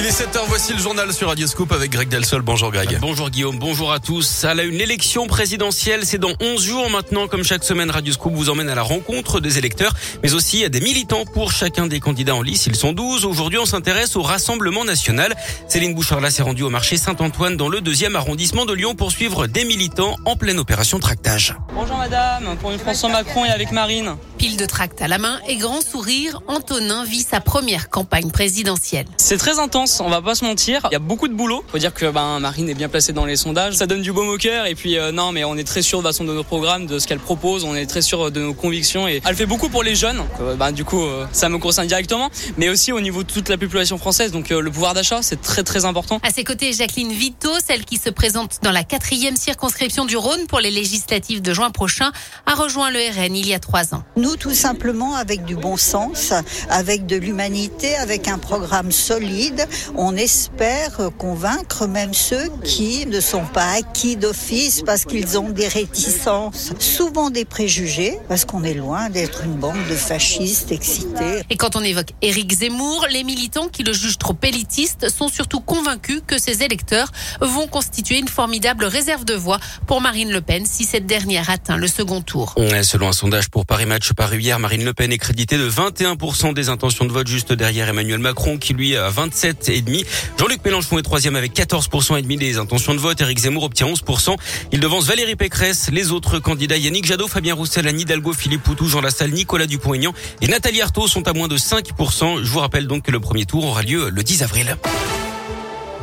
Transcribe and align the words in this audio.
Il 0.00 0.06
est 0.06 0.10
7h, 0.10 0.42
voici 0.46 0.74
le 0.74 0.78
journal 0.78 1.12
sur 1.12 1.26
Radioscope 1.26 1.72
avec 1.72 1.90
Greg 1.90 2.08
Delsol. 2.08 2.42
Bonjour 2.42 2.70
Greg. 2.70 2.98
Bonjour 3.00 3.30
Guillaume, 3.30 3.58
bonjour 3.58 3.90
à 3.90 3.98
tous. 3.98 4.44
À 4.44 4.54
la 4.54 4.62
une, 4.62 4.76
l'élection 4.76 5.26
présidentielle, 5.26 6.02
c'est 6.04 6.18
dans 6.18 6.34
11 6.40 6.62
jours 6.62 6.88
maintenant. 6.88 7.26
Comme 7.26 7.42
chaque 7.42 7.64
semaine, 7.64 7.90
Radioscope 7.90 8.32
vous 8.32 8.48
emmène 8.48 8.68
à 8.68 8.76
la 8.76 8.82
rencontre 8.82 9.40
des 9.40 9.58
électeurs, 9.58 9.92
mais 10.22 10.34
aussi 10.34 10.64
à 10.64 10.68
des 10.68 10.80
militants 10.80 11.24
pour 11.24 11.50
chacun 11.50 11.88
des 11.88 11.98
candidats 11.98 12.36
en 12.36 12.42
lice. 12.42 12.66
Ils 12.66 12.76
sont 12.76 12.92
12. 12.92 13.24
Aujourd'hui, 13.24 13.58
on 13.58 13.66
s'intéresse 13.66 14.14
au 14.14 14.22
Rassemblement 14.22 14.84
National. 14.84 15.34
Céline 15.66 15.96
Bouchard-là 15.96 16.30
s'est 16.30 16.44
rendue 16.44 16.62
au 16.62 16.70
marché 16.70 16.96
Saint-Antoine 16.96 17.56
dans 17.56 17.68
le 17.68 17.80
deuxième 17.80 18.14
arrondissement 18.14 18.66
de 18.66 18.74
Lyon 18.74 18.94
pour 18.94 19.10
suivre 19.10 19.48
des 19.48 19.64
militants 19.64 20.14
en 20.26 20.36
pleine 20.36 20.60
opération 20.60 21.00
tractage. 21.00 21.56
Bonjour 21.74 21.96
madame, 21.96 22.56
pour 22.60 22.70
une 22.70 22.78
François 22.78 23.08
Macron 23.08 23.44
et 23.46 23.50
avec 23.50 23.72
Marine. 23.72 24.14
Pile 24.38 24.56
de 24.56 24.66
tract 24.66 25.02
à 25.02 25.08
la 25.08 25.18
main 25.18 25.40
et 25.48 25.56
grand 25.56 25.80
sourire, 25.80 26.40
Antonin 26.46 27.02
vit 27.02 27.26
sa 27.28 27.40
première 27.40 27.90
campagne 27.90 28.30
présidentielle. 28.30 29.06
C'est 29.16 29.36
très 29.36 29.58
intense, 29.58 29.98
on 29.98 30.08
va 30.08 30.22
pas 30.22 30.36
se 30.36 30.44
mentir. 30.44 30.80
Il 30.90 30.92
y 30.92 30.96
a 30.96 31.00
beaucoup 31.00 31.26
de 31.26 31.34
boulot. 31.34 31.64
Faut 31.66 31.78
dire 31.78 31.92
que 31.92 32.08
ben, 32.08 32.38
Marine 32.38 32.68
est 32.68 32.74
bien 32.74 32.88
placée 32.88 33.12
dans 33.12 33.24
les 33.24 33.34
sondages. 33.34 33.74
Ça 33.74 33.88
donne 33.88 34.00
du 34.00 34.12
baume 34.12 34.28
au 34.28 34.36
cœur. 34.36 34.66
Et 34.66 34.76
puis 34.76 34.96
euh, 34.96 35.10
non, 35.10 35.32
mais 35.32 35.42
on 35.42 35.56
est 35.56 35.64
très 35.64 35.82
sûr 35.82 35.98
de 35.98 36.04
façon 36.04 36.22
de 36.22 36.32
nos 36.32 36.44
programmes, 36.44 36.86
de 36.86 37.00
ce 37.00 37.08
qu'elle 37.08 37.18
propose. 37.18 37.64
On 37.64 37.74
est 37.74 37.86
très 37.86 38.00
sûr 38.00 38.30
de 38.30 38.40
nos 38.40 38.54
convictions. 38.54 39.08
Et 39.08 39.20
elle 39.26 39.34
fait 39.34 39.46
beaucoup 39.46 39.70
pour 39.70 39.82
les 39.82 39.96
jeunes. 39.96 40.22
Euh, 40.40 40.54
ben, 40.54 40.70
du 40.70 40.84
coup, 40.84 41.02
euh, 41.02 41.26
ça 41.32 41.48
me 41.48 41.58
concerne 41.58 41.88
directement. 41.88 42.30
Mais 42.58 42.68
aussi 42.68 42.92
au 42.92 43.00
niveau 43.00 43.24
de 43.24 43.32
toute 43.32 43.48
la 43.48 43.58
population 43.58 43.98
française. 43.98 44.30
Donc 44.30 44.50
le 44.50 44.70
pouvoir 44.70 44.94
d'achat, 44.94 45.20
c'est 45.20 45.42
très 45.42 45.64
très 45.64 45.84
important. 45.84 46.20
À 46.22 46.30
ses 46.30 46.44
côtés, 46.44 46.72
Jacqueline 46.72 47.10
Vito, 47.12 47.50
celle 47.66 47.84
qui 47.84 47.96
se 47.96 48.08
présente 48.08 48.60
dans 48.62 48.72
la 48.72 48.84
quatrième 48.84 49.34
circonscription 49.34 50.04
du 50.04 50.16
Rhône 50.16 50.46
pour 50.46 50.60
les 50.60 50.70
législatives 50.70 51.42
de 51.42 51.52
juin 51.52 51.70
prochain, 51.70 52.12
a 52.46 52.54
rejoint 52.54 52.92
le 52.92 53.00
RN 53.00 53.34
il 53.34 53.48
y 53.48 53.54
a 53.54 53.58
trois 53.58 53.96
ans. 53.96 54.04
Nous, 54.16 54.27
tout 54.36 54.54
simplement, 54.54 55.14
avec 55.14 55.44
du 55.44 55.56
bon 55.56 55.76
sens, 55.76 56.32
avec 56.68 57.06
de 57.06 57.16
l'humanité, 57.16 57.96
avec 57.96 58.28
un 58.28 58.38
programme 58.38 58.92
solide, 58.92 59.66
on 59.96 60.16
espère 60.16 61.10
convaincre 61.18 61.86
même 61.86 62.14
ceux 62.14 62.48
qui 62.64 63.06
ne 63.06 63.20
sont 63.20 63.44
pas 63.44 63.72
acquis 63.78 64.16
d'office 64.16 64.82
parce 64.84 65.04
qu'ils 65.04 65.38
ont 65.38 65.50
des 65.50 65.68
réticences, 65.68 66.72
souvent 66.78 67.30
des 67.30 67.44
préjugés, 67.44 68.18
parce 68.28 68.44
qu'on 68.44 68.64
est 68.64 68.74
loin 68.74 69.08
d'être 69.10 69.44
une 69.44 69.54
bande 69.54 69.76
de 69.88 69.94
fascistes 69.94 70.72
excités. 70.72 71.42
Et 71.50 71.56
quand 71.56 71.76
on 71.76 71.82
évoque 71.82 72.10
Éric 72.22 72.52
Zemmour, 72.52 73.06
les 73.10 73.24
militants 73.24 73.68
qui 73.68 73.82
le 73.82 73.92
jugent 73.92 74.18
trop 74.18 74.36
élitiste 74.42 75.08
sont 75.08 75.28
surtout 75.28 75.60
convaincus 75.60 76.22
que 76.26 76.38
ses 76.38 76.62
électeurs 76.62 77.10
vont 77.40 77.66
constituer 77.66 78.18
une 78.18 78.28
formidable 78.28 78.84
réserve 78.84 79.24
de 79.24 79.34
voix 79.34 79.58
pour 79.86 80.00
Marine 80.00 80.30
Le 80.30 80.40
Pen 80.40 80.66
si 80.66 80.84
cette 80.84 81.06
dernière 81.06 81.50
atteint 81.50 81.76
le 81.76 81.86
second 81.86 82.20
tour. 82.20 82.54
Selon 82.82 83.08
un 83.08 83.12
sondage 83.12 83.48
pour 83.50 83.66
Paris 83.66 83.86
Match 83.86 84.12
paru 84.18 84.40
hier, 84.40 84.58
Marine 84.58 84.84
Le 84.84 84.92
Pen 84.92 85.12
est 85.12 85.18
créditée 85.18 85.56
de 85.56 85.70
21% 85.70 86.52
des 86.52 86.70
intentions 86.70 87.04
de 87.04 87.12
vote 87.12 87.28
juste 87.28 87.52
derrière 87.52 87.88
Emmanuel 87.88 88.18
Macron 88.18 88.58
qui 88.58 88.74
lui 88.74 88.96
a 88.96 89.08
27,5. 89.10 90.04
Jean-Luc 90.36 90.64
Mélenchon 90.64 90.98
est 90.98 91.02
troisième 91.02 91.36
avec 91.36 91.54
14% 91.54 92.18
et 92.18 92.22
demi 92.22 92.36
des 92.36 92.58
intentions 92.58 92.94
de 92.94 92.98
vote. 92.98 93.20
Éric 93.20 93.38
Zemmour 93.38 93.62
obtient 93.62 93.86
11%. 93.86 94.34
Il 94.72 94.80
devance 94.80 95.06
Valérie 95.06 95.36
Pécresse. 95.36 95.88
Les 95.92 96.10
autres 96.10 96.40
candidats 96.40 96.76
Yannick 96.76 97.06
Jadot, 97.06 97.28
Fabien 97.28 97.54
Roussel, 97.54 97.86
Anne 97.86 98.00
Hidalgo, 98.00 98.32
Philippe 98.32 98.64
Poutou, 98.64 98.88
Jean 98.88 99.00
Lassalle, 99.00 99.30
Nicolas 99.30 99.66
Dupont-Aignan 99.66 100.12
et 100.40 100.48
Nathalie 100.48 100.82
Arthaud 100.82 101.06
sont 101.06 101.28
à 101.28 101.32
moins 101.32 101.46
de 101.46 101.56
5%. 101.56 102.42
Je 102.42 102.50
vous 102.50 102.58
rappelle 102.58 102.88
donc 102.88 103.04
que 103.04 103.12
le 103.12 103.20
premier 103.20 103.46
tour 103.46 103.66
aura 103.66 103.82
lieu 103.82 104.10
le 104.10 104.22
10 104.24 104.42
avril. 104.42 104.76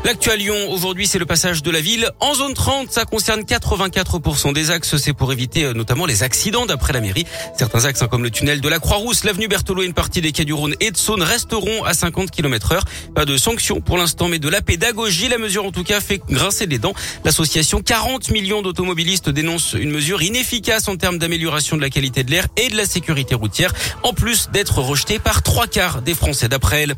L'actu 0.05 0.29
Lyon, 0.37 0.69
aujourd'hui, 0.69 1.07
c'est 1.07 1.17
le 1.17 1.25
passage 1.25 1.63
de 1.63 1.71
la 1.71 1.81
ville 1.81 2.11
en 2.19 2.35
zone 2.35 2.53
30. 2.53 2.91
Ça 2.91 3.05
concerne 3.05 3.41
84% 3.41 4.53
des 4.53 4.69
axes. 4.69 4.97
C'est 4.97 5.13
pour 5.13 5.33
éviter 5.33 5.63
euh, 5.63 5.73
notamment 5.73 6.05
les 6.05 6.21
accidents 6.21 6.67
d'après 6.67 6.93
la 6.93 7.01
mairie. 7.01 7.25
Certains 7.57 7.85
axes, 7.85 8.03
hein, 8.03 8.07
comme 8.07 8.21
le 8.21 8.29
tunnel 8.29 8.61
de 8.61 8.69
la 8.69 8.77
Croix-Rousse, 8.77 9.23
l'avenue 9.23 9.47
Berthelot 9.47 9.81
et 9.81 9.85
une 9.87 9.95
partie 9.95 10.21
des 10.21 10.31
quais 10.31 10.45
du 10.45 10.53
Rhône 10.53 10.75
et 10.79 10.91
de 10.91 10.97
Saône 10.97 11.23
resteront 11.23 11.83
à 11.85 11.95
50 11.95 12.29
km 12.29 12.73
heure. 12.73 12.83
Pas 13.15 13.25
de 13.25 13.35
sanctions 13.35 13.81
pour 13.81 13.97
l'instant, 13.97 14.27
mais 14.27 14.37
de 14.37 14.47
la 14.47 14.61
pédagogie. 14.61 15.27
La 15.27 15.39
mesure, 15.39 15.65
en 15.65 15.71
tout 15.71 15.83
cas, 15.83 15.99
fait 16.01 16.21
grincer 16.29 16.67
des 16.67 16.77
dents. 16.77 16.93
L'association 17.23 17.81
40 17.81 18.29
millions 18.29 18.61
d'automobilistes 18.61 19.31
dénonce 19.31 19.73
une 19.73 19.89
mesure 19.89 20.21
inefficace 20.21 20.87
en 20.87 20.97
termes 20.97 21.17
d'amélioration 21.17 21.77
de 21.77 21.81
la 21.81 21.89
qualité 21.89 22.23
de 22.23 22.29
l'air 22.29 22.45
et 22.57 22.69
de 22.69 22.77
la 22.77 22.85
sécurité 22.85 23.33
routière, 23.33 23.73
en 24.03 24.13
plus 24.13 24.51
d'être 24.53 24.77
rejetée 24.77 25.17
par 25.17 25.41
trois 25.41 25.65
quarts 25.65 26.03
des 26.03 26.13
Français 26.13 26.47
d'après 26.47 26.83
elle. 26.83 26.93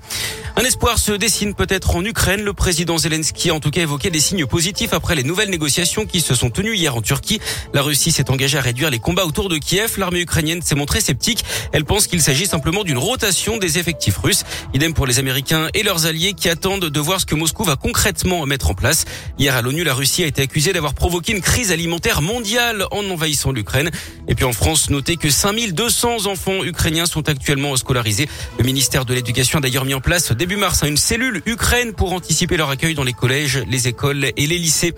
Un 0.58 0.64
espoir 0.64 0.98
se 0.98 1.14
dessine 1.14 1.54
peut-être 1.54 1.96
en 1.96 2.04
Ukraine. 2.04 2.42
Le 2.42 2.52
président 2.52 2.97
Zelensky 2.98 3.50
a 3.50 3.54
en 3.54 3.60
tout 3.60 3.72
cas 3.72 3.82
évoqué 3.82 4.10
des 4.10 4.20
signes 4.20 4.46
positifs 4.46 4.94
après 4.94 5.16
les 5.16 5.24
nouvelles 5.24 5.50
négociations 5.50 6.06
qui 6.06 6.22
se 6.22 6.34
sont 6.34 6.50
tenues 6.50 6.76
hier 6.76 6.96
en 6.96 7.02
Turquie. 7.02 7.40
La 7.74 7.82
Russie 7.82 8.12
s'est 8.12 8.30
engagée 8.32 8.58
à 8.58 8.62
réduire 8.62 8.90
les 8.90 9.00
combats 9.00 9.26
autour 9.26 9.50
de 9.50 9.58
Kiev. 9.58 9.98
L'armée 9.98 10.22
ukrainienne 10.22 10.62
s'est 10.62 10.76
montrée 10.76 11.02
sceptique. 11.02 11.44
Elle 11.74 11.86
pense 11.86 12.08
qu'il 12.08 12.22
s'agit 12.22 12.46
simplement 12.46 12.84
d'une 12.84 12.98
rotation 12.98 13.58
des 13.58 13.78
effectifs 13.78 14.18
russes. 14.18 14.44
Idem 14.74 14.94
pour 14.94 15.06
les 15.06 15.20
Américains 15.20 15.68
et 15.74 15.84
leurs 15.84 16.06
alliés 16.06 16.34
qui 16.34 16.50
attendent 16.50 16.86
de 16.86 17.00
voir 17.00 17.20
ce 17.20 17.26
que 17.26 17.36
Moscou 17.36 17.64
va 17.64 17.76
concrètement 17.76 18.46
mettre 18.46 18.72
en 18.72 18.74
place. 18.74 19.06
Hier 19.38 19.56
à 19.56 19.62
l'ONU, 19.62 19.84
la 19.84 19.94
Russie 19.94 20.24
a 20.24 20.28
été 20.28 20.42
accusée 20.42 20.74
d'avoir 20.74 20.94
provoqué 20.94 21.34
une 21.34 21.42
crise 21.42 21.72
alimentaire 21.72 22.22
mondiale 22.22 22.86
en 22.92 23.04
envahissant 23.10 23.52
l'Ukraine. 23.52 23.92
Et 24.28 24.36
puis 24.36 24.46
en 24.46 24.54
France, 24.54 24.90
notez 24.90 25.18
que 25.18 25.30
5200 25.30 26.26
enfants 26.28 26.64
ukrainiens 26.64 27.06
sont 27.06 27.28
actuellement 27.30 27.76
scolarisés. 27.76 28.30
Le 28.58 28.64
ministère 28.64 29.06
de 29.06 29.14
l'Éducation 29.14 29.60
a 29.60 29.62
d'ailleurs 29.62 29.86
mis 29.86 29.94
en 29.94 30.02
place 30.02 30.32
début 30.32 30.56
mars 30.56 30.84
une 30.84 30.98
cellule 30.98 31.42
Ukraine 31.46 31.94
pour 31.94 32.14
anticiper 32.14 32.58
leur 32.58 32.70
accueil 32.78 32.94
dans 32.94 33.04
les 33.04 33.14
collèges, 33.14 33.64
les 33.68 33.88
écoles 33.88 34.26
et 34.38 34.46
les 34.46 34.60
lycées. 34.60 34.94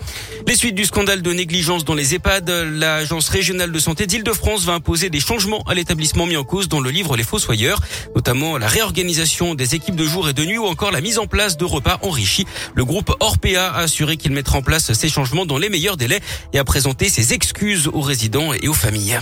Les 0.46 0.56
suites 0.58 0.76
du 0.76 0.84
scandale 0.84 1.22
de 1.22 1.32
négligence 1.32 1.86
dans 1.86 1.94
les 1.94 2.14
EHPAD, 2.14 2.50
l'agence 2.50 3.30
régionale 3.30 3.72
de 3.72 3.80
santé 3.80 4.06
d'Île-de-France 4.06 4.66
va 4.66 4.74
imposer 4.74 5.10
des 5.10 5.22
changements 5.22 5.64
à 5.66 5.76
l'établissement 5.76 6.26
mis 6.26 6.36
en 6.36 6.44
cause 6.44 6.68
dans 6.68 6.82
le 6.82 6.90
livre 6.90 7.16
Les 7.16 7.24
Fossoyeurs, 7.24 7.80
notamment 8.18 8.58
la 8.58 8.68
réorganisation 8.68 9.56
des 9.56 9.76
équipes 9.76 9.96
de 9.96 10.04
jour 10.04 10.28
et 10.28 10.34
de 10.34 10.44
nuit 10.44 10.58
ou 10.58 10.66
encore 10.66 10.92
la 10.92 11.00
mise 11.00 11.20
en 11.20 11.26
place 11.26 11.56
de 11.56 11.64
repas 11.64 12.00
enrichis. 12.02 12.46
Le 12.76 12.84
groupe 12.84 13.16
Orpea 13.22 13.56
a 13.56 13.78
assuré 13.78 14.18
qu'il 14.18 14.34
mettra 14.34 14.58
en 14.58 14.62
place 14.62 14.92
ces 14.92 15.08
changements 15.08 15.46
dans 15.46 15.58
les 15.58 15.70
meilleurs 15.70 15.96
délais 15.96 16.20
et 16.52 16.60
a 16.60 16.66
présenté 16.66 17.08
ses 17.08 17.32
excuses 17.32 17.88
aux 17.88 18.02
résidents 18.02 18.52
et 18.52 18.68
aux 18.68 18.74
familles. 18.74 19.20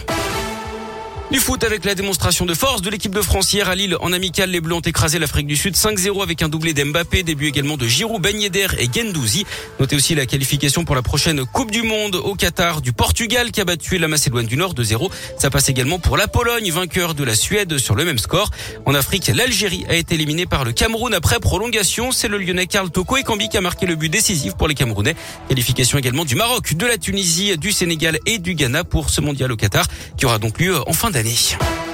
Du 1.30 1.40
foot 1.42 1.62
avec 1.66 1.84
la 1.84 1.94
démonstration 1.94 2.46
de 2.46 2.54
force 2.54 2.82
de 2.82 2.90
l'équipe 2.90 3.14
de 3.14 3.22
France 3.22 3.52
hier 3.52 3.68
à 3.68 3.76
Lille. 3.76 3.98
En 4.00 4.14
amical, 4.14 4.50
les 4.50 4.62
Bleus 4.62 4.76
ont 4.76 4.80
écrasé 4.80 5.20
l'Afrique 5.20 5.46
du 5.46 5.58
Sud 5.58 5.76
5-0 5.76 6.24
avec 6.24 6.42
un 6.42 6.48
doublé 6.48 6.74
d'Mbappé, 6.74 7.22
début 7.22 7.48
également 7.48 7.76
de 7.76 7.86
Giroud, 7.86 8.22
Ben 8.22 8.40
Yedder 8.40 8.68
et 8.80 8.88
Gendouzi. 8.90 9.46
Notez 9.78 9.98
aussi 9.98 10.16
la 10.16 10.26
qualification 10.26 10.86
pour 10.86 10.96
la 10.96 11.02
prochaine 11.02 11.46
Coupe 11.46 11.70
du 11.70 11.82
Monde 11.84 12.16
au 12.16 12.36
Qatar 12.36 12.80
du 12.82 12.94
Portugal 12.94 13.52
qui 13.52 13.60
a 13.60 13.66
battu 13.66 13.98
la 13.98 14.08
Macédoine 14.08 14.46
du 14.46 14.56
Nord 14.56 14.74
de 14.74 14.84
0. 14.84 15.12
Ça 15.38 15.50
passe 15.50 15.68
également 15.68 16.00
pour 16.00 16.16
la 16.16 16.30
Pologne, 16.30 16.72
vainqueur 16.72 17.14
de 17.14 17.26
la 17.26 17.36
Suède 17.36 17.78
sur 17.78 17.96
le 17.96 18.06
même 18.06 18.20
score. 18.20 18.50
En 18.86 18.96
Afrique, 18.96 19.28
l'Algérie 19.28 19.86
a 19.90 19.96
été 19.96 20.16
éliminée 20.16 20.46
par 20.46 20.64
le 20.64 20.72
Cameroun 20.72 21.14
après 21.14 21.42
prolongation. 21.42 22.14
C'est 22.14 22.30
le 22.30 22.38
Lyonnais 22.38 22.68
Karl 22.68 22.90
Toko 22.90 23.18
et 23.18 23.24
Kambi 23.24 23.50
qui 23.50 23.58
a 23.58 23.62
marqué 23.62 23.86
le 23.86 23.96
but 23.96 24.08
décisif 24.08 24.54
pour 24.56 24.70
les 24.70 24.76
Camerounais. 24.76 25.16
Qualification 25.50 25.98
également 25.98 26.24
du 26.24 26.36
Maroc, 26.36 26.74
de 26.74 26.86
la 26.86 26.98
Tunisie, 26.98 27.58
du 27.58 27.74
Sénégal 27.74 28.18
et 28.26 28.38
du 28.38 28.56
Ghana 28.56 28.86
pour 28.86 29.10
ce 29.10 29.20
mondial 29.20 29.52
au 29.52 29.58
Qatar 29.58 29.88
qui 30.16 30.26
aura 30.26 30.40
donc 30.40 30.58
lieu 30.60 30.78
en 30.88 30.94
fin 30.94 31.12
d'année. 31.18 31.87